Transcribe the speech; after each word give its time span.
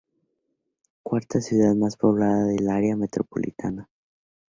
Cuarta 1.03 1.39
ciudad 1.41 1.75
más 1.75 1.95
poblada 1.95 2.45
del 2.45 2.69
área 2.71 2.95
metropolitana. 2.95 3.87